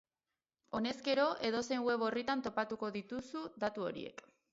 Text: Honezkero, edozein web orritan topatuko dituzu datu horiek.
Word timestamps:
Honezkero, 0.77 1.25
edozein 1.49 1.83
web 1.87 2.05
orritan 2.07 2.41
topatuko 2.47 2.89
dituzu 2.97 3.45
datu 3.65 3.87
horiek. 3.91 4.25